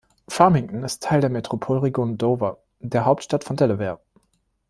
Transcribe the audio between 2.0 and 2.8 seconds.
Dover,